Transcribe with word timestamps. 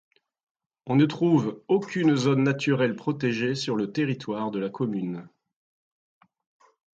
On 0.87 0.95
ne 0.95 1.05
trouve 1.05 1.61
aucune 1.67 2.15
zone 2.15 2.41
naturelle 2.41 2.95
protégée 2.95 3.53
sur 3.53 3.75
le 3.75 3.91
territoire 3.91 4.49
de 4.49 4.57
la 4.57 4.71
commune. 4.71 5.29